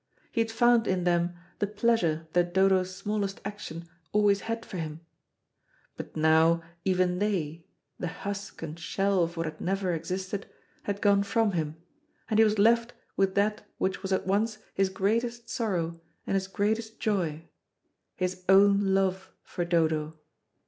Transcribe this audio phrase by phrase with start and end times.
[0.31, 5.01] He had found in them the pleasure that Dodo's smallest action always had for him;
[5.95, 7.67] but now even they,
[7.99, 10.47] the husk and shell of what had never existed,
[10.85, 11.75] had gone from him,
[12.31, 16.47] and he was left with that which was at once his greatest sorrow and his
[16.47, 17.47] greatest joy,
[18.15, 20.17] his own love for Dodo.